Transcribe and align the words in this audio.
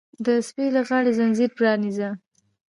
د 0.25 0.27
سپي 0.47 0.65
له 0.75 0.81
غاړې 0.87 1.11
ځنځیر 1.17 1.49
پرانیزه! 1.57 2.09